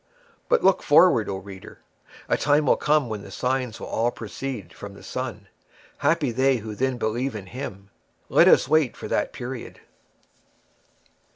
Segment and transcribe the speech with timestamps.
[0.49, 1.77] But look forward, O reader!
[2.27, 5.47] A time will come when the signs will all proceed from the Son.
[5.99, 7.91] Happy they who then believe in him!
[8.27, 9.81] Let us wait that period.